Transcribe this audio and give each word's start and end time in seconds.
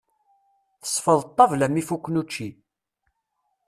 Tesfeḍ 0.81 1.19
ṭabla 1.37 1.67
mi 1.69 1.83
fukken 1.87 2.19
učči. 2.21 2.49